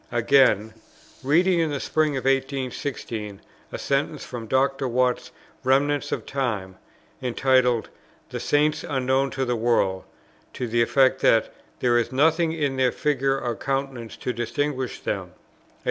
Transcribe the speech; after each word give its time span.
Again: 0.11 0.73
"Reading 1.21 1.59
in 1.59 1.69
the 1.69 1.79
Spring 1.79 2.17
of 2.17 2.25
1816 2.25 3.39
a 3.71 3.77
sentence 3.77 4.25
from 4.25 4.47
[Dr. 4.47 4.87
Watts's] 4.87 5.29
'Remnants 5.63 6.11
of 6.11 6.25
Time,' 6.25 6.77
entitled 7.21 7.89
'the 8.31 8.39
Saints 8.39 8.83
unknown 8.83 9.29
to 9.29 9.45
the 9.45 9.55
world,' 9.55 10.05
to 10.53 10.67
the 10.67 10.81
effect, 10.81 11.21
that 11.21 11.53
'there 11.81 11.99
is 11.99 12.11
nothing 12.11 12.51
in 12.51 12.77
their 12.77 12.91
figure 12.91 13.39
or 13.39 13.55
countenance 13.55 14.17
to 14.17 14.33
distinguish 14.33 14.99
them,' 15.01 15.33
&c. 15.35 15.41